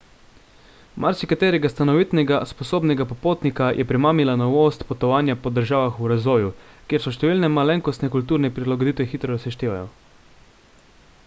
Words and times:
marsikaterega 1.03 1.69
stanovitnega 1.71 2.39
sposobnega 2.51 3.05
popotnika 3.11 3.67
je 3.81 3.85
premamila 3.91 4.35
novost 4.43 4.85
potovanja 4.93 5.37
po 5.43 5.53
državah 5.59 6.01
v 6.07 6.11
razvoju 6.15 6.49
kjer 6.93 7.05
se 7.05 7.13
številne 7.21 7.53
malenkostne 7.59 8.13
kulturne 8.17 8.53
prilagoditve 8.59 9.11
hitro 9.15 9.41
seštevajo 9.47 9.87